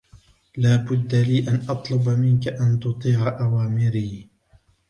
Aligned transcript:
لا 0.57 0.75
بد 0.75 1.15
لي 1.15 1.47
أن 1.47 1.65
أطلب 1.69 2.09
منك 2.09 2.47
أن 2.47 2.79
تطيع 2.79 3.39
أوامري. 3.39 4.29